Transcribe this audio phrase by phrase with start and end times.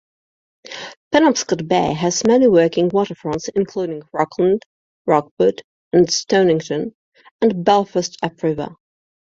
[1.11, 4.63] Penobscot Bay has many working waterfronts including Rockland,
[5.05, 5.61] Rockport,
[5.93, 6.95] and Stonington,
[7.39, 8.73] and Belfast upriver.